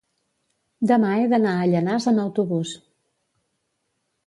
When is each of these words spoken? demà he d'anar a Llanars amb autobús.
demà 0.91 1.11
he 1.17 1.27
d'anar 1.33 1.51
a 1.59 1.67
Llanars 1.75 2.09
amb 2.13 2.23
autobús. 2.25 2.75